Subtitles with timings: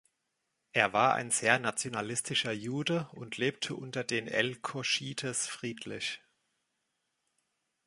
[0.73, 6.23] Er war ein sehr nationalistischer Jude und lebte unter den Elkoshites friedlich.